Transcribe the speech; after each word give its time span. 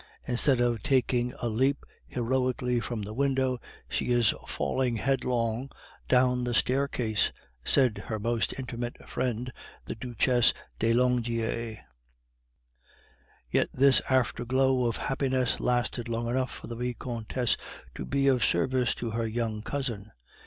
"Instead 0.27 0.59
of 0.59 0.81
taking 0.81 1.31
a 1.43 1.47
leap 1.47 1.85
heroically 2.07 2.79
from 2.79 3.03
the 3.03 3.13
window, 3.13 3.59
she 3.87 4.09
is 4.09 4.33
falling 4.47 4.95
headlong 4.95 5.69
down 6.07 6.43
the 6.43 6.55
staircase," 6.55 7.31
said 7.63 7.99
her 8.07 8.17
most 8.17 8.51
intimate 8.57 8.97
friend, 9.07 9.53
the 9.85 9.93
Duchesse 9.93 10.55
de 10.79 10.91
Langeais. 10.95 11.77
Yet 13.51 13.67
this 13.73 14.01
after 14.09 14.43
glow 14.43 14.85
of 14.87 14.97
happiness 14.97 15.59
lasted 15.59 16.09
long 16.09 16.27
enough 16.27 16.49
for 16.51 16.65
the 16.65 16.75
Vicomtesse 16.75 17.55
to 17.93 18.03
be 18.03 18.27
of 18.27 18.43
service 18.43 18.95
to 18.95 19.11
her 19.11 19.27
young 19.27 19.61
cousin. 19.61 20.09